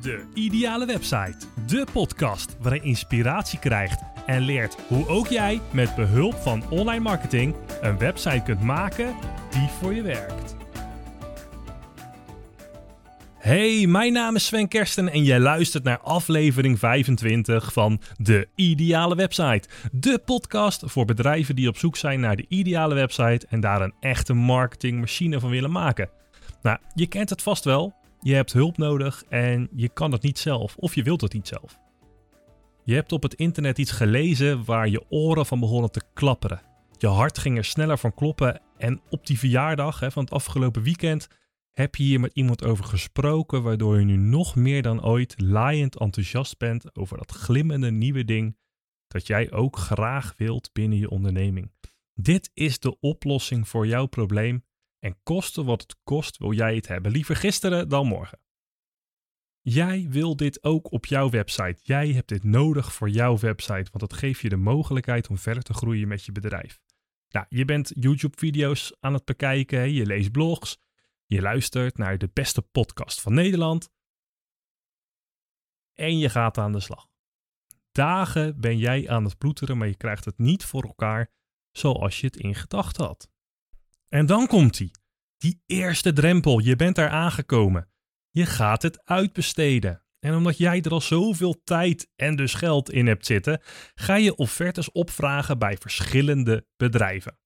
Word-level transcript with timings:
De 0.00 0.24
Ideale 0.34 0.86
Website. 0.86 1.36
De 1.66 1.86
podcast 1.92 2.56
waarin 2.60 2.80
je 2.82 2.88
inspiratie 2.88 3.58
krijgt 3.58 4.02
en 4.26 4.40
leert 4.40 4.76
hoe 4.88 5.08
ook 5.08 5.26
jij 5.26 5.60
met 5.72 5.94
behulp 5.94 6.34
van 6.34 6.70
online 6.70 7.00
marketing 7.00 7.54
een 7.80 7.98
website 7.98 8.42
kunt 8.44 8.60
maken 8.60 9.14
die 9.50 9.68
voor 9.80 9.94
je 9.94 10.02
werkt. 10.02 10.56
Hey, 13.38 13.86
mijn 13.86 14.12
naam 14.12 14.34
is 14.34 14.46
Sven 14.46 14.68
Kersten 14.68 15.08
en 15.08 15.24
jij 15.24 15.40
luistert 15.40 15.84
naar 15.84 15.98
aflevering 15.98 16.78
25 16.78 17.72
van 17.72 18.00
De 18.16 18.48
Ideale 18.54 19.14
Website. 19.14 19.68
De 19.92 20.22
podcast 20.24 20.82
voor 20.86 21.04
bedrijven 21.04 21.56
die 21.56 21.68
op 21.68 21.76
zoek 21.76 21.96
zijn 21.96 22.20
naar 22.20 22.36
de 22.36 22.46
ideale 22.48 22.94
website 22.94 23.46
en 23.48 23.60
daar 23.60 23.82
een 23.82 23.94
echte 24.00 24.34
marketingmachine 24.34 25.40
van 25.40 25.50
willen 25.50 25.72
maken. 25.72 26.10
Nou, 26.62 26.78
je 26.94 27.06
kent 27.06 27.30
het 27.30 27.42
vast 27.42 27.64
wel. 27.64 27.99
Je 28.22 28.34
hebt 28.34 28.52
hulp 28.52 28.76
nodig 28.76 29.24
en 29.28 29.68
je 29.74 29.88
kan 29.88 30.12
het 30.12 30.22
niet 30.22 30.38
zelf 30.38 30.76
of 30.76 30.94
je 30.94 31.02
wilt 31.02 31.20
het 31.20 31.32
niet 31.32 31.48
zelf. 31.48 31.78
Je 32.84 32.94
hebt 32.94 33.12
op 33.12 33.22
het 33.22 33.34
internet 33.34 33.78
iets 33.78 33.90
gelezen 33.90 34.64
waar 34.64 34.88
je 34.88 35.04
oren 35.08 35.46
van 35.46 35.60
begonnen 35.60 35.90
te 35.90 36.02
klapperen. 36.14 36.62
Je 36.98 37.06
hart 37.06 37.38
ging 37.38 37.56
er 37.56 37.64
sneller 37.64 37.98
van 37.98 38.14
kloppen 38.14 38.60
en 38.76 39.00
op 39.10 39.26
die 39.26 39.38
verjaardag 39.38 40.00
hè, 40.00 40.10
van 40.10 40.24
het 40.24 40.32
afgelopen 40.32 40.82
weekend 40.82 41.28
heb 41.70 41.94
je 41.94 42.02
hier 42.02 42.20
met 42.20 42.34
iemand 42.34 42.64
over 42.64 42.84
gesproken, 42.84 43.62
waardoor 43.62 43.98
je 43.98 44.04
nu 44.04 44.16
nog 44.16 44.56
meer 44.56 44.82
dan 44.82 45.04
ooit 45.04 45.34
laaiend 45.40 45.98
enthousiast 45.98 46.58
bent 46.58 46.96
over 46.96 47.16
dat 47.16 47.30
glimmende 47.30 47.90
nieuwe 47.90 48.24
ding 48.24 48.56
dat 49.06 49.26
jij 49.26 49.52
ook 49.52 49.76
graag 49.76 50.34
wilt 50.36 50.72
binnen 50.72 50.98
je 50.98 51.10
onderneming. 51.10 51.72
Dit 52.14 52.50
is 52.54 52.78
de 52.78 53.00
oplossing 53.00 53.68
voor 53.68 53.86
jouw 53.86 54.06
probleem 54.06 54.64
en 55.00 55.22
koste 55.22 55.64
wat 55.64 55.82
het 55.82 55.96
kost 56.04 56.38
wil 56.38 56.52
jij 56.52 56.74
het 56.74 56.88
hebben. 56.88 57.12
Liever 57.12 57.36
gisteren 57.36 57.88
dan 57.88 58.06
morgen. 58.06 58.38
Jij 59.60 60.06
wil 60.08 60.36
dit 60.36 60.64
ook 60.64 60.92
op 60.92 61.06
jouw 61.06 61.30
website. 61.30 61.80
Jij 61.82 62.12
hebt 62.12 62.28
dit 62.28 62.44
nodig 62.44 62.92
voor 62.92 63.08
jouw 63.08 63.38
website, 63.38 63.90
want 63.90 64.00
het 64.00 64.12
geeft 64.12 64.40
je 64.40 64.48
de 64.48 64.56
mogelijkheid 64.56 65.28
om 65.28 65.38
verder 65.38 65.62
te 65.62 65.74
groeien 65.74 66.08
met 66.08 66.24
je 66.24 66.32
bedrijf. 66.32 66.80
Nou, 67.28 67.46
je 67.48 67.64
bent 67.64 67.92
YouTube-video's 67.94 68.96
aan 69.00 69.14
het 69.14 69.24
bekijken, 69.24 69.92
je 69.92 70.06
leest 70.06 70.30
blogs, 70.30 70.78
je 71.26 71.40
luistert 71.40 71.98
naar 71.98 72.18
de 72.18 72.30
beste 72.32 72.62
podcast 72.62 73.20
van 73.20 73.34
Nederland 73.34 73.90
en 75.94 76.18
je 76.18 76.28
gaat 76.28 76.58
aan 76.58 76.72
de 76.72 76.80
slag. 76.80 77.08
Dagen 77.92 78.60
ben 78.60 78.78
jij 78.78 79.08
aan 79.08 79.24
het 79.24 79.38
ploeteren, 79.38 79.78
maar 79.78 79.88
je 79.88 79.96
krijgt 79.96 80.24
het 80.24 80.38
niet 80.38 80.64
voor 80.64 80.82
elkaar 80.82 81.30
zoals 81.70 82.20
je 82.20 82.26
het 82.26 82.36
in 82.36 82.54
gedachten 82.54 83.04
had. 83.04 83.30
En 84.10 84.26
dan 84.26 84.46
komt 84.46 84.78
hij. 84.78 84.90
Die 85.38 85.62
eerste 85.66 86.12
drempel, 86.12 86.58
je 86.58 86.76
bent 86.76 86.96
daar 86.96 87.08
aangekomen. 87.08 87.88
Je 88.30 88.46
gaat 88.46 88.82
het 88.82 89.04
uitbesteden. 89.04 90.04
En 90.18 90.34
omdat 90.34 90.58
jij 90.58 90.82
er 90.82 90.90
al 90.90 91.00
zoveel 91.00 91.62
tijd 91.64 92.10
en 92.16 92.36
dus 92.36 92.54
geld 92.54 92.90
in 92.90 93.06
hebt 93.06 93.26
zitten, 93.26 93.60
ga 93.94 94.14
je 94.14 94.34
offertes 94.34 94.92
opvragen 94.92 95.58
bij 95.58 95.76
verschillende 95.76 96.66
bedrijven. 96.76 97.38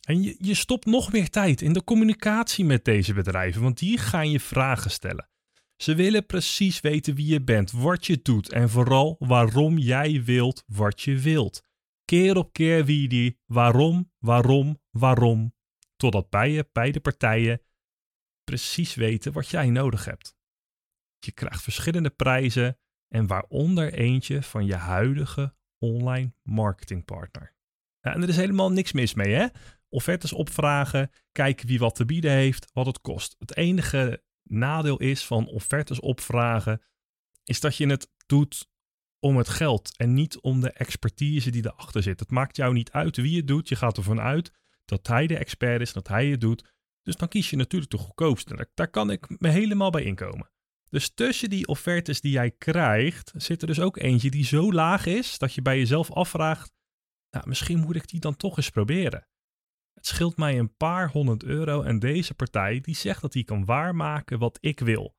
En 0.00 0.22
je, 0.22 0.36
je 0.38 0.54
stopt 0.54 0.86
nog 0.86 1.12
meer 1.12 1.30
tijd 1.30 1.60
in 1.60 1.72
de 1.72 1.84
communicatie 1.84 2.64
met 2.64 2.84
deze 2.84 3.14
bedrijven, 3.14 3.62
want 3.62 3.78
die 3.78 3.98
gaan 3.98 4.30
je 4.30 4.40
vragen 4.40 4.90
stellen. 4.90 5.28
Ze 5.76 5.94
willen 5.94 6.26
precies 6.26 6.80
weten 6.80 7.14
wie 7.14 7.26
je 7.26 7.42
bent, 7.42 7.70
wat 7.70 8.06
je 8.06 8.20
doet 8.22 8.52
en 8.52 8.70
vooral 8.70 9.16
waarom 9.18 9.78
jij 9.78 10.22
wilt 10.24 10.64
wat 10.66 11.02
je 11.02 11.18
wilt. 11.18 11.62
Keer 12.04 12.36
op 12.36 12.52
keer 12.52 12.84
wie 12.84 13.08
die 13.08 13.38
waarom, 13.46 14.12
waarom, 14.18 14.78
waarom, 14.90 15.54
totdat 16.00 16.30
beide 16.72 17.00
partijen 17.00 17.60
precies 18.44 18.94
weten 18.94 19.32
wat 19.32 19.48
jij 19.48 19.70
nodig 19.70 20.04
hebt. 20.04 20.36
Je 21.18 21.32
krijgt 21.32 21.62
verschillende 21.62 22.10
prijzen 22.10 22.78
en 23.08 23.26
waaronder 23.26 23.92
eentje 23.92 24.42
van 24.42 24.66
je 24.66 24.74
huidige 24.74 25.54
online 25.78 26.34
marketingpartner. 26.42 27.54
Ja, 28.00 28.14
en 28.14 28.22
er 28.22 28.28
is 28.28 28.36
helemaal 28.36 28.72
niks 28.72 28.92
mis 28.92 29.14
mee, 29.14 29.34
hè? 29.34 29.46
Offertes 29.88 30.32
opvragen, 30.32 31.10
kijken 31.32 31.66
wie 31.66 31.78
wat 31.78 31.94
te 31.94 32.04
bieden 32.04 32.32
heeft, 32.32 32.70
wat 32.72 32.86
het 32.86 33.00
kost. 33.00 33.36
Het 33.38 33.56
enige 33.56 34.24
nadeel 34.42 34.98
is 34.98 35.26
van 35.26 35.46
offertes 35.46 36.00
opvragen, 36.00 36.82
is 37.44 37.60
dat 37.60 37.76
je 37.76 37.86
het 37.86 38.10
doet 38.26 38.68
om 39.18 39.36
het 39.36 39.48
geld 39.48 39.96
en 39.96 40.14
niet 40.14 40.40
om 40.40 40.60
de 40.60 40.72
expertise 40.72 41.50
die 41.50 41.64
erachter 41.64 42.02
zit. 42.02 42.20
Het 42.20 42.30
maakt 42.30 42.56
jou 42.56 42.72
niet 42.72 42.90
uit 42.90 43.16
wie 43.16 43.36
het 43.36 43.46
doet. 43.46 43.68
Je 43.68 43.76
gaat 43.76 43.96
ervan 43.96 44.20
uit 44.20 44.52
dat 44.90 45.06
hij 45.06 45.26
de 45.26 45.36
expert 45.36 45.80
is, 45.80 45.92
dat 45.92 46.08
hij 46.08 46.26
het 46.26 46.40
doet. 46.40 46.72
Dus 47.02 47.16
dan 47.16 47.28
kies 47.28 47.50
je 47.50 47.56
natuurlijk 47.56 47.90
de 47.90 47.98
goedkoopste. 47.98 48.68
Daar, 48.74 48.90
kan 48.90 49.10
ik 49.10 49.40
me 49.40 49.48
helemaal 49.48 49.90
bij 49.90 50.02
inkomen. 50.02 50.50
Dus 50.88 51.14
tussen 51.14 51.50
die 51.50 51.66
offertes 51.66 52.20
die 52.20 52.32
jij 52.32 52.50
krijgt, 52.50 53.32
zit 53.36 53.60
er 53.60 53.66
dus 53.66 53.80
ook 53.80 53.96
eentje 53.96 54.30
die 54.30 54.44
zo 54.44 54.72
laag 54.72 55.06
is 55.06 55.38
dat 55.38 55.54
je 55.54 55.62
bij 55.62 55.78
jezelf 55.78 56.12
afvraagt: 56.12 56.72
Nou, 57.30 57.48
misschien 57.48 57.78
moet 57.78 57.96
ik 57.96 58.08
die 58.08 58.20
dan 58.20 58.36
toch 58.36 58.56
eens 58.56 58.70
proberen. 58.70 59.28
Het 59.92 60.06
scheelt 60.06 60.36
mij 60.36 60.58
een 60.58 60.76
paar 60.76 61.10
honderd 61.10 61.42
euro 61.42 61.82
en 61.82 61.98
deze 61.98 62.34
partij 62.34 62.80
die 62.80 62.96
zegt 62.96 63.20
dat 63.20 63.34
hij 63.34 63.44
kan 63.44 63.64
waarmaken 63.64 64.38
wat 64.38 64.58
ik 64.60 64.80
wil. 64.80 65.14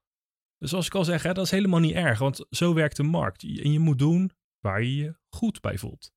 Dus 0.57 0.69
zoals 0.69 0.85
ik 0.85 0.95
al 0.95 1.03
zeg, 1.03 1.23
hè, 1.23 1.33
dat 1.33 1.45
is 1.45 1.51
helemaal 1.51 1.79
niet 1.79 1.95
erg, 1.95 2.19
want 2.19 2.45
zo 2.49 2.73
werkt 2.73 2.95
de 2.95 3.03
markt. 3.03 3.43
En 3.43 3.71
je 3.71 3.79
moet 3.79 3.99
doen 3.99 4.31
waar 4.59 4.83
je 4.83 4.95
je 4.95 5.15
goed 5.29 5.61
bij 5.61 5.77
voelt. 5.77 6.13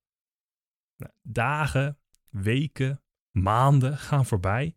Nou, 0.97 1.13
dagen, 1.23 1.99
weken, 2.31 3.04
maanden 3.35 3.99
gaan 3.99 4.27
voorbij. 4.27 4.77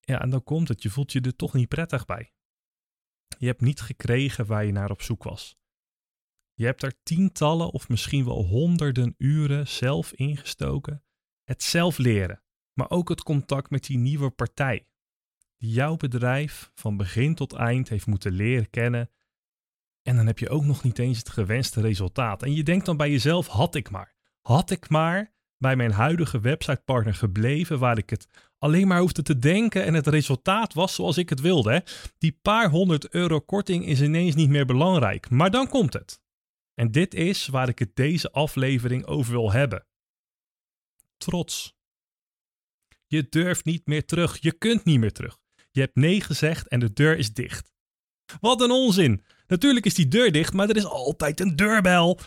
Ja, 0.00 0.20
en 0.20 0.30
dan 0.30 0.42
komt 0.42 0.68
het, 0.68 0.82
je 0.82 0.90
voelt 0.90 1.12
je 1.12 1.20
er 1.20 1.36
toch 1.36 1.54
niet 1.54 1.68
prettig 1.68 2.04
bij. 2.04 2.32
Je 3.38 3.46
hebt 3.46 3.60
niet 3.60 3.80
gekregen 3.80 4.46
waar 4.46 4.64
je 4.64 4.72
naar 4.72 4.90
op 4.90 5.02
zoek 5.02 5.22
was. 5.22 5.56
Je 6.54 6.64
hebt 6.64 6.82
er 6.82 7.02
tientallen 7.02 7.70
of 7.70 7.88
misschien 7.88 8.24
wel 8.24 8.44
honderden 8.44 9.14
uren 9.18 9.68
zelf 9.68 10.12
ingestoken. 10.12 11.04
Het 11.44 11.62
zelf 11.62 11.98
leren, 11.98 12.42
maar 12.72 12.90
ook 12.90 13.08
het 13.08 13.22
contact 13.22 13.70
met 13.70 13.84
die 13.84 13.98
nieuwe 13.98 14.30
partij. 14.30 14.88
Die 15.56 15.70
jouw 15.70 15.96
bedrijf 15.96 16.70
van 16.74 16.96
begin 16.96 17.34
tot 17.34 17.52
eind 17.52 17.88
heeft 17.88 18.06
moeten 18.06 18.32
leren 18.32 18.70
kennen. 18.70 19.10
En 20.02 20.16
dan 20.16 20.26
heb 20.26 20.38
je 20.38 20.48
ook 20.48 20.64
nog 20.64 20.82
niet 20.82 20.98
eens 20.98 21.18
het 21.18 21.28
gewenste 21.28 21.80
resultaat. 21.80 22.42
En 22.42 22.54
je 22.54 22.62
denkt 22.62 22.86
dan 22.86 22.96
bij 22.96 23.10
jezelf: 23.10 23.46
had 23.46 23.74
ik 23.74 23.90
maar. 23.90 24.14
Had 24.40 24.70
ik 24.70 24.88
maar 24.88 25.34
bij 25.64 25.76
mijn 25.76 25.92
huidige 25.92 26.40
websitepartner 26.40 27.14
gebleven, 27.14 27.78
waar 27.78 27.98
ik 27.98 28.10
het 28.10 28.26
alleen 28.58 28.86
maar 28.86 29.00
hoefde 29.00 29.22
te 29.22 29.38
denken 29.38 29.84
en 29.84 29.94
het 29.94 30.06
resultaat 30.06 30.74
was 30.74 30.94
zoals 30.94 31.18
ik 31.18 31.28
het 31.28 31.40
wilde. 31.40 31.84
Die 32.18 32.38
paar 32.42 32.70
honderd 32.70 33.08
euro 33.08 33.40
korting 33.40 33.86
is 33.86 34.00
ineens 34.00 34.34
niet 34.34 34.48
meer 34.48 34.66
belangrijk. 34.66 35.30
Maar 35.30 35.50
dan 35.50 35.68
komt 35.68 35.92
het. 35.92 36.20
En 36.74 36.90
dit 36.90 37.14
is 37.14 37.46
waar 37.46 37.68
ik 37.68 37.78
het 37.78 37.96
deze 37.96 38.30
aflevering 38.30 39.06
over 39.06 39.32
wil 39.32 39.52
hebben. 39.52 39.86
Trots. 41.16 41.76
Je 43.06 43.26
durft 43.28 43.64
niet 43.64 43.86
meer 43.86 44.04
terug. 44.04 44.38
Je 44.40 44.52
kunt 44.52 44.84
niet 44.84 44.98
meer 44.98 45.12
terug. 45.12 45.38
Je 45.70 45.80
hebt 45.80 45.96
nee 45.96 46.20
gezegd 46.20 46.68
en 46.68 46.80
de 46.80 46.92
deur 46.92 47.18
is 47.18 47.32
dicht. 47.32 47.72
Wat 48.40 48.60
een 48.60 48.70
onzin. 48.70 49.24
Natuurlijk 49.46 49.86
is 49.86 49.94
die 49.94 50.08
deur 50.08 50.32
dicht, 50.32 50.52
maar 50.52 50.68
er 50.68 50.76
is 50.76 50.84
altijd 50.86 51.40
een 51.40 51.56
deurbel. 51.56 52.20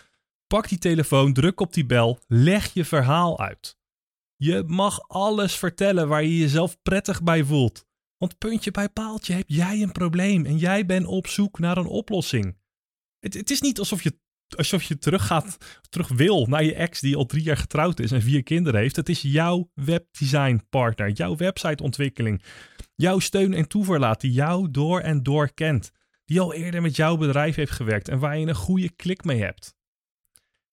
Pak 0.48 0.68
die 0.68 0.78
telefoon, 0.78 1.32
druk 1.32 1.60
op 1.60 1.72
die 1.72 1.86
bel, 1.86 2.18
leg 2.26 2.72
je 2.74 2.84
verhaal 2.84 3.40
uit. 3.40 3.78
Je 4.36 4.64
mag 4.66 5.08
alles 5.08 5.56
vertellen 5.56 6.08
waar 6.08 6.22
je 6.22 6.38
jezelf 6.38 6.82
prettig 6.82 7.22
bij 7.22 7.44
voelt. 7.44 7.86
Want 8.16 8.38
puntje 8.38 8.70
bij 8.70 8.88
paaltje 8.88 9.34
heb 9.34 9.44
jij 9.46 9.82
een 9.82 9.92
probleem 9.92 10.46
en 10.46 10.56
jij 10.56 10.86
bent 10.86 11.06
op 11.06 11.26
zoek 11.26 11.58
naar 11.58 11.76
een 11.76 11.86
oplossing. 11.86 12.58
Het, 13.18 13.34
het 13.34 13.50
is 13.50 13.60
niet 13.60 13.78
alsof 13.78 14.02
je, 14.02 14.18
alsof 14.56 14.82
je 14.82 14.98
terug, 14.98 15.26
gaat, 15.26 15.56
terug 15.88 16.08
wil 16.08 16.46
naar 16.46 16.64
je 16.64 16.74
ex 16.74 17.00
die 17.00 17.16
al 17.16 17.26
drie 17.26 17.42
jaar 17.42 17.56
getrouwd 17.56 18.00
is 18.00 18.12
en 18.12 18.22
vier 18.22 18.42
kinderen 18.42 18.80
heeft. 18.80 18.96
Het 18.96 19.08
is 19.08 19.22
jouw 19.22 19.70
webdesign 19.74 20.62
partner, 20.70 21.10
jouw 21.10 21.36
websiteontwikkeling, 21.36 22.42
jouw 22.94 23.18
steun 23.18 23.54
en 23.54 23.68
toeverlaat 23.68 24.20
die 24.20 24.32
jou 24.32 24.70
door 24.70 25.00
en 25.00 25.22
door 25.22 25.54
kent. 25.54 25.92
Die 26.24 26.40
al 26.40 26.54
eerder 26.54 26.82
met 26.82 26.96
jouw 26.96 27.16
bedrijf 27.16 27.54
heeft 27.54 27.72
gewerkt 27.72 28.08
en 28.08 28.18
waar 28.18 28.38
je 28.38 28.46
een 28.46 28.54
goede 28.54 28.90
klik 28.90 29.24
mee 29.24 29.42
hebt. 29.42 29.76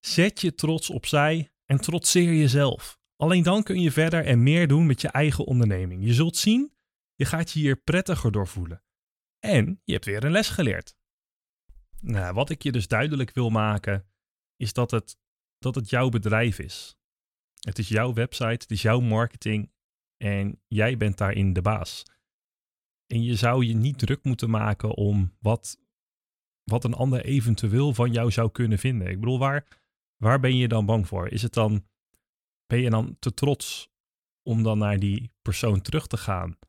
Zet 0.06 0.42
je 0.42 0.56
trots 0.56 0.90
opzij 0.90 1.52
en 1.66 1.82
trotseer 1.82 2.34
jezelf. 2.34 3.00
Alleen 3.16 3.44
dan 3.44 3.64
kun 3.64 3.82
je 3.82 3.92
verder 3.92 4.26
en 4.26 4.44
meer 4.44 4.68
doen 4.68 4.86
met 4.86 5.02
je 5.02 5.08
eigen 5.08 5.46
onderneming. 5.46 6.04
Je 6.04 6.14
zult 6.14 6.38
zien, 6.38 6.74
je 7.16 7.26
gaat 7.26 7.52
je 7.52 7.60
hier 7.60 7.76
prettiger 7.76 8.32
door 8.32 8.48
voelen. 8.48 8.84
En 9.40 9.82
je 9.84 9.94
hebt 9.94 10.06
weer 10.06 10.24
een 10.24 10.32
les 10.32 10.50
geleerd. 10.50 10.96
Nou, 12.02 12.34
wat 12.34 12.50
ik 12.50 12.64
je 12.64 12.72
dus 12.72 12.88
duidelijk 12.88 13.34
wil 13.34 13.50
maken, 13.50 14.08
is 14.56 14.74
dat 14.74 14.92
het, 14.92 15.18
dat 15.58 15.76
het 15.76 15.90
jouw 15.90 16.10
bedrijf 16.10 16.60
is. 16.60 16.98
Het 17.60 17.80
is 17.80 17.88
jouw 17.88 18.14
website, 18.14 18.46
het 18.46 18.72
is 18.72 18.82
jouw 18.82 19.00
marketing 19.00 19.72
en 20.18 20.62
jij 20.68 20.98
bent 20.98 21.18
daarin 21.18 21.54
de 21.54 21.62
baas. 21.62 22.04
En 23.08 23.24
je 23.24 23.36
zou 23.36 23.66
je 23.66 23.76
niet 23.76 24.00
druk 24.00 24.24
moeten 24.24 24.50
maken 24.50 24.96
om 24.96 25.36
wat, 25.40 25.78
wat 26.64 26.84
een 26.84 26.94
ander 26.94 27.26
eventueel 27.26 27.94
van 27.94 28.12
jou 28.12 28.32
zou 28.32 28.52
kunnen 28.52 28.80
vinden. 28.80 29.08
Ik 29.08 29.20
bedoel, 29.20 29.40
waar, 29.40 29.84
Waar 30.18 30.40
ben 30.40 30.56
je 30.56 30.68
dan 30.68 30.86
bang 30.86 31.08
voor? 31.08 31.28
Is 31.28 31.42
het 31.42 31.54
dan, 31.54 31.88
ben 32.66 32.80
je 32.80 32.90
dan 32.90 33.16
te 33.20 33.34
trots 33.34 33.90
om 34.44 34.64
dan 34.64 34.78
naar 34.78 35.00
die 35.00 35.32
persoon 35.42 35.82
terug 35.82 36.08
te 36.08 36.18
gaan 36.18 36.60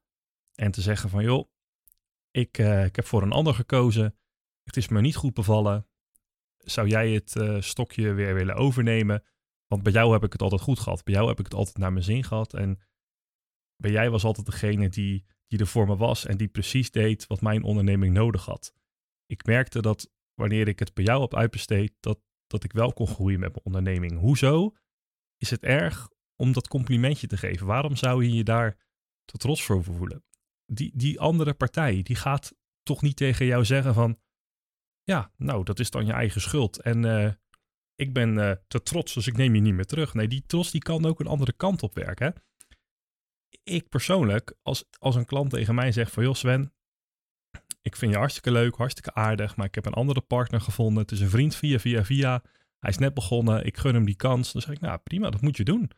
en 0.55 0.71
te 0.71 0.81
zeggen 0.81 1.11
van 1.11 1.23
joh, 1.23 1.51
ik, 2.31 2.59
uh, 2.59 2.85
ik 2.85 2.97
heb 2.97 3.05
voor 3.05 3.23
een 3.23 3.33
ander 3.33 3.55
gekozen 3.55 4.17
het 4.67 4.77
is 4.77 4.89
me 4.89 5.01
niet 5.01 5.17
goed 5.17 5.35
bevallen. 5.35 5.87
Zou 6.59 6.89
jij 6.89 7.11
het 7.11 7.35
uh, 7.37 7.61
stokje 7.61 8.13
weer 8.13 8.35
willen 8.35 8.55
overnemen? 8.55 9.25
Want 9.67 9.83
bij 9.83 9.93
jou 9.93 10.13
heb 10.13 10.25
ik 10.25 10.33
het 10.33 10.43
altijd 10.43 10.61
goed 10.61 10.79
gehad. 10.79 11.05
Bij 11.05 11.15
jou 11.15 11.29
heb 11.29 11.39
ik 11.39 11.45
het 11.45 11.55
altijd 11.55 11.79
naar 11.79 11.93
mijn 11.93 12.05
zin 12.05 12.25
gehad. 12.25 12.55
En 12.55 12.81
bij 13.77 13.91
jij 13.91 14.11
was 14.11 14.25
altijd 14.25 14.47
degene 14.47 14.89
die, 14.89 15.27
die 15.47 15.59
er 15.59 15.67
voor 15.67 15.87
me 15.87 15.97
was 15.97 16.27
en 16.27 16.37
die 16.37 16.49
precies 16.49 16.91
deed 16.91 17.27
wat 17.27 17.41
mijn 17.41 17.63
onderneming 17.63 18.15
nodig 18.15 18.45
had. 18.45 18.75
Ik 19.27 19.45
merkte 19.45 19.83
dat 19.83 20.11
wanneer 20.35 20.69
ik 20.69 20.79
het 20.79 20.95
bij 20.95 21.05
jou 21.05 21.21
heb 21.21 21.35
uitbesteed, 21.35 21.93
dat, 22.01 22.19
dat 22.47 22.65
ik 22.65 22.73
wel 22.73 22.93
kon 22.93 23.07
groeien 23.07 23.41
met 23.41 23.53
mijn 23.53 23.65
onderneming. 23.65 24.19
Hoezo 24.19 24.75
is 25.37 25.51
het 25.51 25.63
erg 25.63 26.09
om 26.37 26.53
dat 26.53 26.69
complimentje 26.69 27.27
te 27.27 27.37
geven? 27.37 27.67
Waarom 27.67 27.97
zou 27.97 28.25
je 28.25 28.33
je 28.33 28.45
daar 28.45 28.87
te 29.25 29.39
trots 29.39 29.63
voor 29.63 29.85
voelen? 29.85 30.25
Die, 30.67 30.93
die 30.95 31.21
andere 31.21 31.55
partij, 31.55 32.03
die 32.03 32.17
gaat 32.17 32.55
toch 32.83 33.03
niet 33.03 33.17
tegen 33.17 33.47
jou 33.47 33.65
zeggen 33.65 33.95
van, 33.95 34.21
ja, 35.03 35.33
nou, 35.37 35.65
dat 35.65 35.79
is 35.79 35.91
dan 35.91 36.07
je 36.07 36.13
eigen 36.13 36.41
schuld. 36.41 36.81
En 36.83 37.05
uh, 37.05 37.33
ik 37.95 38.13
ben 38.13 38.37
uh, 38.37 38.53
te 38.67 38.83
trots, 38.83 39.15
dus 39.15 39.27
ik 39.27 39.37
neem 39.37 39.55
je 39.55 39.61
niet 39.61 39.75
meer 39.75 39.85
terug. 39.85 40.15
Nee, 40.15 40.29
die 40.29 40.47
trots 40.47 40.71
die 40.71 40.81
kan 40.81 41.07
ook 41.07 41.21
een 41.21 41.27
andere 41.27 41.53
kant 41.53 41.83
op 41.83 41.95
werken. 41.95 42.35
Ik 43.63 43.89
persoonlijk, 43.89 44.57
als, 44.63 44.85
als 44.99 45.15
een 45.15 45.25
klant 45.25 45.51
tegen 45.51 45.75
mij 45.75 45.93
zegt 45.93 46.13
van, 46.13 46.23
joh 46.23 46.35
Sven, 46.35 46.73
ik 47.87 47.97
vind 47.97 48.13
je 48.13 48.19
hartstikke 48.19 48.51
leuk, 48.51 48.77
hartstikke 48.77 49.15
aardig, 49.15 49.57
maar 49.57 49.67
ik 49.67 49.75
heb 49.75 49.87
een 49.87 49.93
andere 49.93 50.21
partner 50.21 50.61
gevonden. 50.61 51.03
Het 51.03 51.13
is 51.13 51.21
een 51.21 51.31
vriend 51.31 51.57
via, 51.57 51.79
via, 51.79 52.05
via. 52.05 52.43
Hij 52.79 52.91
is 52.91 52.99
net 52.99 53.15
begonnen, 53.15 53.67
ik 53.67 53.77
gun 53.77 53.95
hem 53.95 54.05
die 54.05 54.17
kans. 54.17 54.53
Dan 54.53 54.63
zeg 54.63 54.75
ik, 54.75 54.81
nou 54.81 54.99
prima, 54.99 55.31
dat 55.31 55.41
moet 55.41 55.57
je 55.57 55.65
doen. 55.65 55.91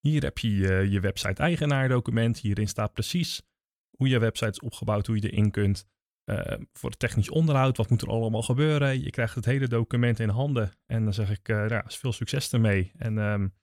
Hier 0.00 0.22
heb 0.22 0.38
je 0.38 0.56
je, 0.56 0.90
je 0.90 1.00
website 1.00 1.88
document. 1.88 2.38
Hierin 2.38 2.68
staat 2.68 2.92
precies 2.92 3.42
hoe 3.96 4.08
je 4.08 4.18
website 4.18 4.50
is 4.50 4.60
opgebouwd, 4.60 5.06
hoe 5.06 5.20
je 5.20 5.30
erin 5.30 5.50
kunt. 5.50 5.86
Uh, 6.24 6.40
voor 6.72 6.90
het 6.90 6.98
technisch 6.98 7.30
onderhoud, 7.30 7.76
wat 7.76 7.90
moet 7.90 8.02
er 8.02 8.08
allemaal 8.08 8.42
gebeuren? 8.42 9.02
Je 9.02 9.10
krijgt 9.10 9.34
het 9.34 9.44
hele 9.44 9.68
document 9.68 10.20
in 10.20 10.28
handen. 10.28 10.72
En 10.86 11.04
dan 11.04 11.14
zeg 11.14 11.30
ik, 11.30 11.48
uh, 11.48 11.68
ja, 11.68 11.84
veel 11.86 12.12
succes 12.12 12.52
ermee. 12.52 12.92
En 12.96 13.18
um, 13.18 13.54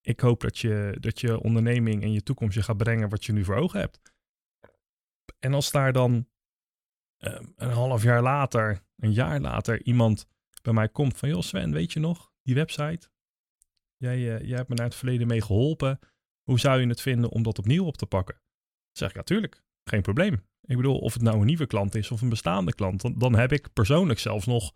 ik 0.00 0.20
hoop 0.20 0.40
dat 0.40 0.58
je, 0.58 0.96
dat 1.00 1.20
je 1.20 1.40
onderneming 1.40 2.02
en 2.02 2.12
je 2.12 2.22
toekomst 2.22 2.54
je 2.54 2.62
gaat 2.62 2.76
brengen 2.76 3.08
wat 3.08 3.24
je 3.24 3.32
nu 3.32 3.44
voor 3.44 3.56
ogen 3.56 3.80
hebt. 3.80 4.00
En 5.38 5.54
als 5.54 5.70
daar 5.70 5.92
dan 5.92 6.26
um, 7.18 7.52
een 7.56 7.70
half 7.70 8.02
jaar 8.02 8.22
later, 8.22 8.82
een 8.96 9.12
jaar 9.12 9.40
later, 9.40 9.82
iemand 9.82 10.26
bij 10.62 10.72
mij 10.72 10.88
komt 10.88 11.16
van, 11.16 11.28
joh 11.28 11.40
Sven, 11.40 11.72
weet 11.72 11.92
je 11.92 12.00
nog, 12.00 12.32
die 12.42 12.54
website? 12.54 13.08
Jij, 13.96 14.18
uh, 14.18 14.40
jij 14.40 14.56
hebt 14.56 14.68
me 14.68 14.74
naar 14.74 14.86
het 14.86 14.94
verleden 14.94 15.26
mee 15.26 15.42
geholpen. 15.42 15.98
Hoe 16.42 16.58
zou 16.58 16.80
je 16.80 16.86
het 16.86 17.00
vinden 17.00 17.30
om 17.30 17.42
dat 17.42 17.58
opnieuw 17.58 17.84
op 17.84 17.96
te 17.96 18.06
pakken? 18.06 18.34
Dan 18.34 18.42
zeg 18.92 19.08
ik, 19.08 19.16
natuurlijk, 19.16 19.62
geen 19.84 20.02
probleem. 20.02 20.34
Ik 20.60 20.76
bedoel, 20.76 20.98
of 20.98 21.12
het 21.12 21.22
nou 21.22 21.38
een 21.38 21.46
nieuwe 21.46 21.66
klant 21.66 21.94
is 21.94 22.10
of 22.10 22.20
een 22.20 22.28
bestaande 22.28 22.74
klant, 22.74 23.00
dan, 23.00 23.18
dan 23.18 23.34
heb 23.34 23.52
ik 23.52 23.72
persoonlijk 23.72 24.18
zelfs 24.18 24.46
nog 24.46 24.72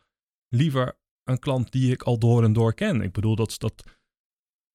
liever 0.48 0.98
een 1.24 1.38
klant 1.38 1.72
die 1.72 1.92
ik 1.92 2.02
al 2.02 2.18
door 2.18 2.44
en 2.44 2.52
door 2.52 2.74
ken. 2.74 3.02
Ik 3.02 3.12
bedoel, 3.12 3.36
dat, 3.36 3.58
dat, 3.58 3.98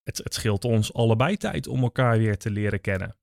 het, 0.04 0.18
het 0.18 0.34
scheelt 0.34 0.66
ons 0.66 0.94
allebei 0.94 1.38
tijd 1.38 1.68
om 1.68 1.82
elkaar 1.82 2.18
weer 2.18 2.38
te 2.38 2.52
leren 2.52 2.82
kennen. 2.82 3.18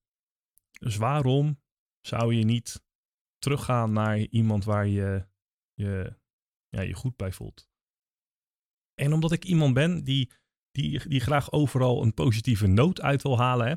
Dus 0.70 0.96
waarom 0.96 1.60
zou 2.00 2.34
je 2.34 2.44
niet 2.44 2.82
teruggaan 3.42 3.92
naar 3.92 4.18
iemand 4.18 4.64
waar 4.64 4.86
je 4.86 5.26
je, 5.74 6.16
ja, 6.68 6.80
je 6.80 6.94
goed 6.94 7.16
bij 7.16 7.32
voelt? 7.32 7.68
En 8.94 9.12
omdat 9.12 9.32
ik 9.32 9.44
iemand 9.44 9.74
ben 9.74 10.04
die, 10.04 10.32
die, 10.70 11.08
die 11.08 11.20
graag 11.20 11.52
overal 11.52 12.02
een 12.02 12.14
positieve 12.14 12.66
noot 12.66 13.00
uit 13.00 13.22
wil 13.22 13.38
halen, 13.38 13.66
hè, 13.66 13.74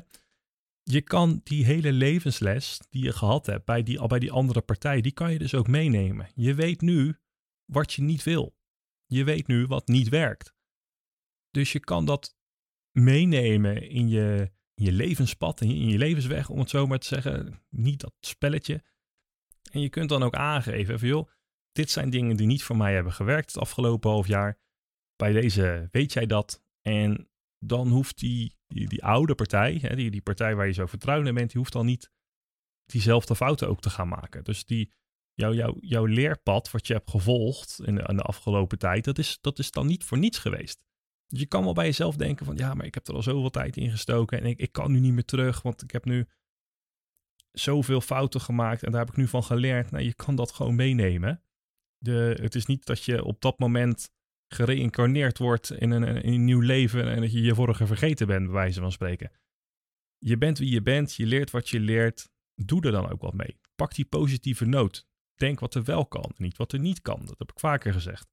je 0.82 1.02
kan 1.02 1.40
die 1.44 1.64
hele 1.64 1.92
levensles 1.92 2.80
die 2.90 3.04
je 3.04 3.12
gehad 3.12 3.46
hebt 3.46 3.64
bij 3.64 3.82
die, 3.82 4.06
bij 4.06 4.18
die 4.18 4.32
andere 4.32 4.60
partij, 4.60 5.00
die 5.00 5.12
kan 5.12 5.32
je 5.32 5.38
dus 5.38 5.54
ook 5.54 5.66
meenemen. 5.66 6.28
Je 6.34 6.54
weet 6.54 6.80
nu 6.80 7.18
wat 7.64 7.92
je 7.92 8.02
niet 8.02 8.22
wil. 8.22 8.56
Je 9.06 9.24
weet 9.24 9.46
nu 9.46 9.66
wat 9.66 9.88
niet 9.88 10.08
werkt. 10.08 10.54
Dus 11.50 11.72
je 11.72 11.80
kan 11.80 12.04
dat 12.04 12.36
meenemen 12.92 13.88
in 13.88 14.08
je, 14.08 14.52
in 14.74 14.84
je 14.84 14.92
levenspad, 14.92 15.60
in 15.60 15.68
je, 15.68 15.74
in 15.74 15.88
je 15.88 15.98
levensweg, 15.98 16.48
om 16.48 16.58
het 16.58 16.70
zo 16.70 16.86
maar 16.86 16.98
te 16.98 17.06
zeggen. 17.06 17.62
Niet 17.68 18.00
dat 18.00 18.14
spelletje. 18.20 18.84
En 19.76 19.82
je 19.82 19.88
kunt 19.88 20.08
dan 20.08 20.22
ook 20.22 20.34
aangeven 20.34 20.98
van 20.98 21.08
joh, 21.08 21.28
dit 21.72 21.90
zijn 21.90 22.10
dingen 22.10 22.36
die 22.36 22.46
niet 22.46 22.62
voor 22.62 22.76
mij 22.76 22.94
hebben 22.94 23.12
gewerkt 23.12 23.52
het 23.52 23.62
afgelopen 23.62 24.10
half 24.10 24.26
jaar. 24.26 24.58
Bij 25.16 25.32
deze 25.32 25.88
weet 25.90 26.12
jij 26.12 26.26
dat. 26.26 26.62
En 26.82 27.28
dan 27.58 27.88
hoeft 27.88 28.18
die, 28.18 28.56
die, 28.66 28.88
die 28.88 29.04
oude 29.04 29.34
partij, 29.34 29.78
hè, 29.80 29.96
die, 29.96 30.10
die 30.10 30.22
partij 30.22 30.54
waar 30.54 30.66
je 30.66 30.72
zo 30.72 30.86
vertrouwd 30.86 31.26
in 31.26 31.34
bent, 31.34 31.50
die 31.50 31.60
hoeft 31.60 31.72
dan 31.72 31.86
niet 31.86 32.10
diezelfde 32.84 33.36
fouten 33.36 33.68
ook 33.68 33.80
te 33.80 33.90
gaan 33.90 34.08
maken. 34.08 34.44
Dus 34.44 34.64
die, 34.64 34.92
jouw 35.34 35.52
jouw 35.52 35.76
jouw 35.80 36.04
leerpad, 36.04 36.70
wat 36.70 36.86
je 36.86 36.92
hebt 36.92 37.10
gevolgd 37.10 37.80
in 37.84 37.94
de, 37.94 38.14
de 38.14 38.22
afgelopen 38.22 38.78
tijd, 38.78 39.04
dat 39.04 39.18
is, 39.18 39.38
dat 39.40 39.58
is 39.58 39.70
dan 39.70 39.86
niet 39.86 40.04
voor 40.04 40.18
niets 40.18 40.38
geweest. 40.38 40.84
Dus 41.26 41.40
je 41.40 41.46
kan 41.46 41.64
wel 41.64 41.72
bij 41.72 41.86
jezelf 41.86 42.16
denken 42.16 42.46
van, 42.46 42.56
ja, 42.56 42.74
maar 42.74 42.86
ik 42.86 42.94
heb 42.94 43.06
er 43.06 43.14
al 43.14 43.22
zoveel 43.22 43.50
tijd 43.50 43.76
in 43.76 43.90
gestoken 43.90 44.40
en 44.40 44.46
ik, 44.46 44.58
ik 44.58 44.72
kan 44.72 44.92
nu 44.92 45.00
niet 45.00 45.12
meer 45.12 45.24
terug, 45.24 45.62
want 45.62 45.82
ik 45.82 45.90
heb 45.90 46.04
nu 46.04 46.26
zoveel 47.58 48.00
fouten 48.00 48.40
gemaakt 48.40 48.82
en 48.82 48.90
daar 48.90 49.00
heb 49.00 49.10
ik 49.10 49.16
nu 49.16 49.26
van 49.26 49.44
geleerd. 49.44 49.90
Nou, 49.90 50.04
je 50.04 50.14
kan 50.14 50.34
dat 50.34 50.52
gewoon 50.52 50.74
meenemen. 50.74 51.42
De, 51.98 52.38
het 52.40 52.54
is 52.54 52.66
niet 52.66 52.86
dat 52.86 53.04
je 53.04 53.24
op 53.24 53.40
dat 53.40 53.58
moment 53.58 54.10
gereïncarneerd 54.48 55.38
wordt 55.38 55.70
in 55.70 55.90
een, 55.90 56.04
in 56.04 56.32
een 56.32 56.44
nieuw 56.44 56.60
leven 56.60 57.08
en 57.08 57.20
dat 57.20 57.32
je 57.32 57.40
je 57.40 57.54
vorige 57.54 57.86
vergeten 57.86 58.26
bent, 58.26 58.44
bij 58.44 58.54
wijze 58.54 58.80
van 58.80 58.92
spreken. 58.92 59.30
Je 60.18 60.38
bent 60.38 60.58
wie 60.58 60.70
je 60.70 60.82
bent, 60.82 61.14
je 61.14 61.26
leert 61.26 61.50
wat 61.50 61.68
je 61.68 61.80
leert, 61.80 62.28
doe 62.54 62.82
er 62.82 62.92
dan 62.92 63.10
ook 63.10 63.20
wat 63.20 63.34
mee. 63.34 63.58
Pak 63.74 63.94
die 63.94 64.04
positieve 64.04 64.64
noot. 64.64 65.06
Denk 65.34 65.60
wat 65.60 65.74
er 65.74 65.84
wel 65.84 66.06
kan, 66.06 66.32
niet 66.36 66.56
wat 66.56 66.72
er 66.72 66.78
niet 66.78 67.02
kan. 67.02 67.20
Dat 67.24 67.38
heb 67.38 67.50
ik 67.50 67.60
vaker 67.60 67.92
gezegd. 67.92 68.28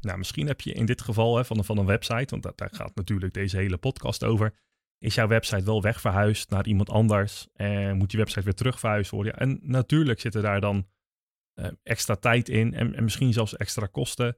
Nou, 0.00 0.18
misschien 0.18 0.46
heb 0.46 0.60
je 0.60 0.72
in 0.72 0.86
dit 0.86 1.02
geval 1.02 1.36
hè, 1.36 1.44
van, 1.44 1.64
van 1.64 1.78
een 1.78 1.86
website, 1.86 2.38
want 2.38 2.58
daar 2.58 2.70
gaat 2.72 2.94
natuurlijk 2.94 3.34
deze 3.34 3.56
hele 3.56 3.76
podcast 3.76 4.24
over. 4.24 4.54
Is 4.98 5.14
jouw 5.14 5.28
website 5.28 5.64
wel 5.64 5.82
wegverhuisd 5.82 6.50
naar 6.50 6.66
iemand 6.66 6.90
anders 6.90 7.48
en 7.52 7.96
moet 7.96 8.10
die 8.10 8.18
website 8.18 8.44
weer 8.44 8.54
terugverhuisd 8.54 9.10
worden? 9.10 9.36
En 9.36 9.58
natuurlijk 9.62 10.20
zitten 10.20 10.42
daar 10.42 10.60
dan 10.60 10.88
uh, 11.54 11.66
extra 11.82 12.14
tijd 12.14 12.48
in 12.48 12.74
en, 12.74 12.94
en 12.94 13.04
misschien 13.04 13.32
zelfs 13.32 13.56
extra 13.56 13.86
kosten 13.86 14.36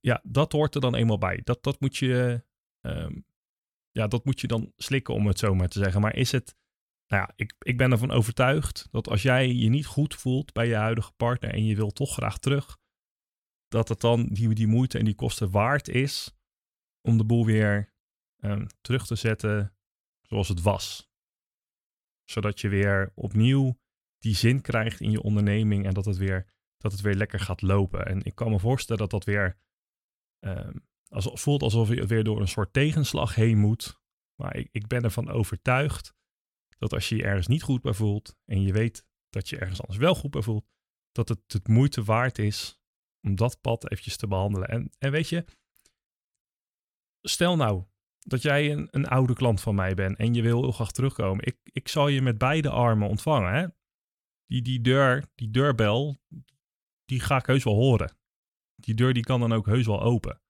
ja, 0.00 0.20
dat 0.22 0.52
hoort 0.52 0.74
er 0.74 0.80
dan 0.80 0.94
eenmaal 0.94 1.18
bij. 1.18 1.40
Dat, 1.44 1.62
dat, 1.62 1.80
moet 1.80 1.96
je, 1.96 2.44
um, 2.80 3.26
ja, 3.90 4.06
dat 4.06 4.24
moet 4.24 4.40
je 4.40 4.46
dan 4.46 4.72
slikken, 4.76 5.14
om 5.14 5.26
het 5.26 5.38
zo 5.38 5.54
maar 5.54 5.68
te 5.68 5.78
zeggen. 5.78 6.00
Maar 6.00 6.14
is 6.14 6.32
het, 6.32 6.56
nou 7.06 7.22
ja, 7.22 7.32
ik, 7.36 7.54
ik 7.58 7.76
ben 7.76 7.92
ervan 7.92 8.10
overtuigd 8.10 8.88
dat 8.90 9.08
als 9.08 9.22
jij 9.22 9.52
je 9.52 9.68
niet 9.68 9.86
goed 9.86 10.14
voelt 10.14 10.52
bij 10.52 10.66
je 10.66 10.74
huidige 10.74 11.12
partner 11.12 11.52
en 11.52 11.64
je 11.64 11.76
wil 11.76 11.90
toch 11.90 12.12
graag 12.12 12.38
terug, 12.38 12.78
dat 13.68 13.88
het 13.88 14.00
dan 14.00 14.26
die, 14.26 14.54
die 14.54 14.66
moeite 14.66 14.98
en 14.98 15.04
die 15.04 15.14
kosten 15.14 15.50
waard 15.50 15.88
is 15.88 16.36
om 17.00 17.18
de 17.18 17.24
boel 17.24 17.44
weer 17.44 17.96
um, 18.40 18.66
terug 18.80 19.06
te 19.06 19.14
zetten 19.14 19.76
zoals 20.22 20.48
het 20.48 20.62
was. 20.62 21.10
Zodat 22.24 22.60
je 22.60 22.68
weer 22.68 23.12
opnieuw 23.14 23.78
die 24.18 24.34
zin 24.34 24.60
krijgt 24.60 25.00
in 25.00 25.10
je 25.10 25.22
onderneming 25.22 25.86
en 25.86 25.94
dat 25.94 26.04
het 26.04 26.16
weer, 26.16 26.52
dat 26.76 26.92
het 26.92 27.00
weer 27.00 27.14
lekker 27.14 27.40
gaat 27.40 27.62
lopen. 27.62 28.06
En 28.06 28.24
ik 28.24 28.34
kan 28.34 28.50
me 28.50 28.58
voorstellen 28.58 29.00
dat 29.00 29.10
dat 29.10 29.24
weer 29.24 29.58
Um, 30.46 30.86
als, 31.08 31.30
voelt 31.32 31.62
alsof 31.62 31.88
je 31.88 32.06
weer 32.06 32.24
door 32.24 32.40
een 32.40 32.48
soort 32.48 32.72
tegenslag 32.72 33.34
heen 33.34 33.58
moet. 33.58 34.00
Maar 34.34 34.56
ik, 34.56 34.68
ik 34.72 34.86
ben 34.86 35.02
ervan 35.02 35.28
overtuigd 35.28 36.14
dat 36.78 36.92
als 36.92 37.08
je 37.08 37.16
je 37.16 37.22
ergens 37.22 37.46
niet 37.46 37.62
goed 37.62 37.82
bij 37.82 37.92
voelt 37.92 38.36
en 38.44 38.62
je 38.62 38.72
weet 38.72 39.06
dat 39.28 39.48
je 39.48 39.58
ergens 39.58 39.80
anders 39.80 39.98
wel 39.98 40.14
goed 40.14 40.30
bij 40.30 40.42
voelt, 40.42 40.66
dat 41.12 41.28
het 41.28 41.52
het 41.52 41.68
moeite 41.68 42.04
waard 42.04 42.38
is 42.38 42.80
om 43.20 43.36
dat 43.36 43.60
pad 43.60 43.90
eventjes 43.90 44.16
te 44.16 44.26
behandelen. 44.26 44.68
En, 44.68 44.90
en 44.98 45.10
weet 45.10 45.28
je, 45.28 45.44
stel 47.20 47.56
nou 47.56 47.84
dat 48.28 48.42
jij 48.42 48.72
een, 48.72 48.88
een 48.90 49.06
oude 49.06 49.34
klant 49.34 49.60
van 49.60 49.74
mij 49.74 49.94
bent 49.94 50.16
en 50.16 50.34
je 50.34 50.42
wil 50.42 50.62
heel 50.62 50.72
graag 50.72 50.92
terugkomen. 50.92 51.44
Ik, 51.44 51.58
ik 51.62 51.88
zal 51.88 52.08
je 52.08 52.22
met 52.22 52.38
beide 52.38 52.70
armen 52.70 53.08
ontvangen. 53.08 53.52
Hè? 53.52 53.66
Die, 54.46 54.62
die 54.62 54.80
deur, 54.80 55.24
die 55.34 55.50
deurbel, 55.50 56.16
die 57.04 57.20
ga 57.20 57.36
ik 57.36 57.46
heus 57.46 57.64
wel 57.64 57.74
horen 57.74 58.18
die 58.78 58.94
deur 58.94 59.12
die 59.12 59.22
kan 59.22 59.40
dan 59.40 59.52
ook 59.52 59.66
heus 59.66 59.86
wel 59.86 60.02
open. 60.02 60.42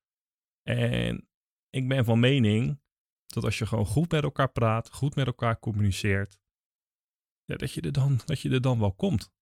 En 0.62 1.28
ik 1.70 1.88
ben 1.88 2.04
van 2.04 2.20
mening 2.20 2.80
dat 3.26 3.44
als 3.44 3.58
je 3.58 3.66
gewoon 3.66 3.86
goed 3.86 4.10
met 4.10 4.22
elkaar 4.22 4.52
praat, 4.52 4.92
goed 4.92 5.14
met 5.14 5.26
elkaar 5.26 5.58
communiceert, 5.58 6.40
ja, 7.44 7.56
dat, 7.56 7.72
je 7.72 7.80
er 7.80 7.92
dan, 7.92 8.20
dat 8.24 8.40
je 8.40 8.50
er 8.50 8.60
dan 8.60 8.78
wel 8.78 8.94
komt. 8.94 9.32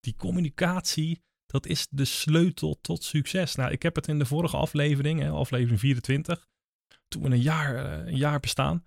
Die 0.00 0.14
communicatie, 0.14 1.24
dat 1.46 1.66
is 1.66 1.88
de 1.90 2.04
sleutel 2.04 2.80
tot 2.80 3.04
succes. 3.04 3.54
Nou, 3.54 3.72
ik 3.72 3.82
heb 3.82 3.94
het 3.94 4.08
in 4.08 4.18
de 4.18 4.26
vorige 4.26 4.56
aflevering, 4.56 5.20
hè, 5.20 5.30
aflevering 5.30 5.80
24, 5.80 6.48
toen 7.10 7.22
we 7.22 7.28
een 7.28 7.40
jaar, 7.40 7.74
eh, 7.74 8.06
een 8.06 8.16
jaar 8.16 8.40
bestaan. 8.40 8.84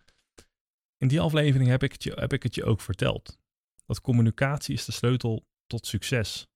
In 0.97 1.07
die 1.07 1.21
aflevering 1.21 1.69
heb 1.69 1.83
ik, 1.83 1.91
het 1.91 2.03
je, 2.03 2.11
heb 2.15 2.33
ik 2.33 2.43
het 2.43 2.55
je 2.55 2.63
ook 2.63 2.81
verteld. 2.81 3.39
Dat 3.85 4.01
communicatie 4.01 4.73
is 4.73 4.85
de 4.85 4.91
sleutel 4.91 5.47
tot 5.67 5.85
succes. 5.85 6.47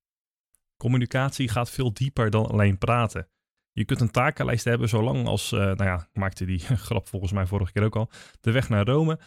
Communicatie 0.78 1.50
gaat 1.50 1.70
veel 1.70 1.94
dieper 1.94 2.30
dan 2.30 2.46
alleen 2.46 2.78
praten. 2.78 3.30
Je 3.72 3.86
kunt 3.86 4.02
een 4.02 4.12
takenlijst 4.12 4.64
hebben 4.64 4.90
zolang 4.90 5.28
als, 5.28 5.52
uh, 5.52 5.60
nou 5.60 5.84
ja, 5.84 5.96
ik 5.96 6.20
maakte 6.20 6.46
die 6.46 6.60
grap 6.88 7.08
volgens 7.08 7.32
mij 7.32 7.46
vorige 7.46 7.72
keer 7.72 7.84
ook 7.84 7.96
al, 7.96 8.10
de 8.42 8.52
weg 8.52 8.70
naar 8.70 8.86
Rome. 8.86 9.20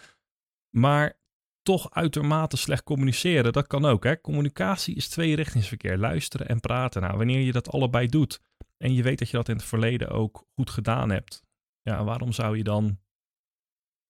Maar 0.70 1.18
toch 1.62 1.90
uitermate 1.90 2.56
slecht 2.56 2.82
communiceren. 2.82 3.52
Dat 3.52 3.66
kan 3.66 3.84
ook. 3.84 4.04
Hè? 4.04 4.20
Communicatie 4.20 4.94
is 4.94 5.08
tweerichtingsverkeer. 5.08 5.98
Luisteren 5.98 6.48
en 6.48 6.60
praten. 6.60 7.02
Nou, 7.02 7.16
wanneer 7.16 7.40
je 7.40 7.52
dat 7.52 7.70
allebei 7.70 8.06
doet 8.06 8.40
en 8.76 8.94
je 8.94 9.02
weet 9.02 9.18
dat 9.18 9.30
je 9.30 9.36
dat 9.36 9.48
in 9.48 9.56
het 9.56 9.64
verleden 9.64 10.08
ook 10.08 10.46
goed 10.54 10.70
gedaan 10.70 11.10
hebt. 11.10 11.42
Ja, 11.82 12.04
waarom 12.04 12.32
zou 12.32 12.56
je 12.56 12.64
dan... 12.64 13.00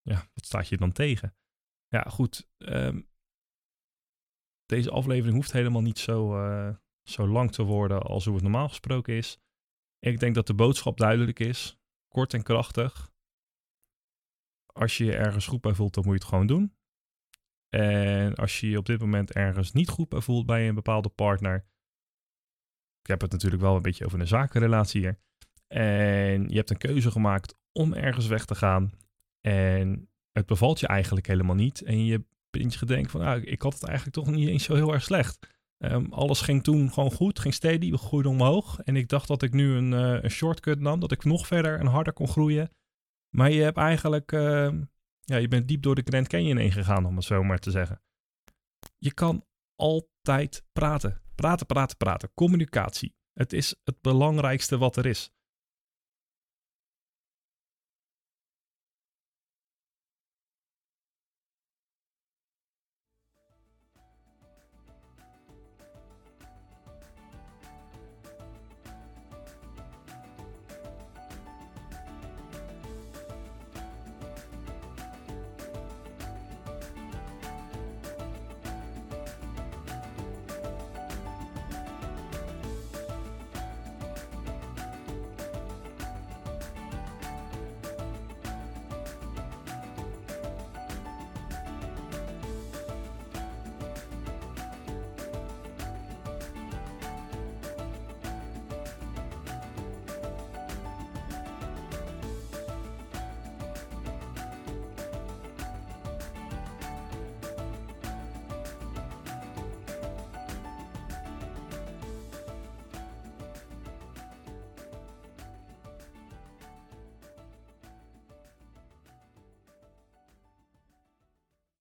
Ja, 0.03 0.29
wat 0.35 0.47
staat 0.47 0.69
je 0.69 0.77
dan 0.77 0.93
tegen? 0.93 1.37
Ja, 1.89 2.03
goed. 2.03 2.49
Ehm, 2.57 3.01
deze 4.67 4.91
aflevering 4.91 5.35
hoeft 5.35 5.53
helemaal 5.53 5.83
niet 5.83 5.99
zo, 5.99 6.45
uh, 6.45 6.77
zo 7.03 7.29
lang 7.29 7.53
te 7.53 7.63
worden 7.63 8.03
als 8.03 8.25
hoe 8.25 8.35
het 8.35 8.43
normaal 8.43 8.69
gesproken 8.69 9.15
is. 9.15 9.39
Ik 9.99 10.21
denk 10.21 10.35
dat 10.35 10.47
de 10.47 10.55
boodschap 10.55 10.97
duidelijk 10.97 11.39
is. 11.39 11.81
Kort 12.09 12.35
en 12.35 12.43
krachtig. 12.43 13.13
Als 14.67 14.97
je 14.97 15.05
je 15.05 15.17
ergens 15.17 15.47
goed 15.47 15.61
bij 15.61 15.75
voelt, 15.75 15.95
dan 15.95 16.05
moet 16.05 16.13
je 16.13 16.19
het 16.19 16.29
gewoon 16.29 16.47
doen. 16.47 16.77
En 17.69 18.35
als 18.35 18.61
je 18.61 18.69
je 18.69 18.79
op 18.79 18.87
dit 18.87 19.01
moment 19.01 19.33
ergens 19.33 19.73
niet 19.73 19.89
goed 19.89 20.09
bij 20.09 20.21
voelt 20.21 20.47
bij 20.47 20.69
een 20.69 20.75
bepaalde 20.75 21.09
partner. 21.09 21.69
Ik 23.01 23.07
heb 23.07 23.21
het 23.21 23.33
natuurlijk 23.33 23.63
wel 23.63 23.77
een 23.77 23.83
beetje 23.83 24.05
over 24.05 24.21
een 24.21 24.27
zakenrelatie 24.27 25.01
hier. 25.01 25.21
En 25.75 26.49
je 26.49 26.57
hebt 26.57 26.71
een 26.71 26.77
keuze 26.77 27.11
gemaakt 27.11 27.55
om 27.73 27.93
ergens 27.93 28.27
weg 28.27 28.45
te 28.45 28.55
gaan. 28.55 28.93
En 29.41 30.09
het 30.33 30.47
bevalt 30.47 30.81
je 30.81 30.87
eigenlijk 30.87 31.27
helemaal 31.27 31.55
niet. 31.55 31.83
En 31.83 32.05
je 32.05 32.25
bent 32.51 32.73
je 32.73 32.79
gedenk 32.79 33.11
van, 33.11 33.21
ah, 33.21 33.43
ik 33.43 33.63
had 33.63 33.73
het 33.73 33.83
eigenlijk 33.83 34.17
toch 34.17 34.35
niet 34.35 34.49
eens 34.49 34.65
zo 34.65 34.75
heel 34.75 34.93
erg 34.93 35.03
slecht. 35.03 35.39
Um, 35.79 36.13
alles 36.13 36.41
ging 36.41 36.63
toen 36.63 36.93
gewoon 36.93 37.13
goed, 37.13 37.39
ging 37.39 37.55
steady, 37.55 37.91
we 37.91 37.99
groeiden 37.99 38.33
omhoog. 38.33 38.81
En 38.81 38.97
ik 38.97 39.09
dacht 39.09 39.29
dat 39.29 39.43
ik 39.43 39.53
nu 39.53 39.75
een, 39.75 39.93
uh, 39.93 40.23
een 40.23 40.31
shortcut 40.31 40.81
nam, 40.81 41.01
dat 41.01 41.13
ik 41.13 41.25
nog 41.25 41.47
verder 41.47 41.79
en 41.79 41.87
harder 41.87 42.13
kon 42.13 42.29
groeien. 42.29 42.71
Maar 43.35 43.51
je 43.51 43.63
hebt 43.63 43.77
eigenlijk, 43.77 44.33
uh, 44.33 44.73
ja, 45.21 45.37
je 45.37 45.49
bent 45.49 45.69
diep 45.69 45.83
door 45.83 45.95
de 45.95 46.03
Grand 46.05 46.29
Canyon 46.29 46.57
heen 46.57 46.73
gegaan, 46.73 47.07
om 47.07 47.17
het 47.17 47.25
zo 47.25 47.43
maar 47.43 47.59
te 47.59 47.71
zeggen. 47.71 48.03
Je 48.99 49.15
kan 49.15 49.45
altijd 49.77 50.65
praten. 50.73 51.21
Praten, 51.35 51.67
praten, 51.67 51.97
praten. 51.97 52.31
Communicatie. 52.35 53.15
Het 53.33 53.53
is 53.53 53.75
het 53.85 54.01
belangrijkste 54.01 54.79
wat 54.79 54.97
er 54.97 55.07
is. 55.07 55.31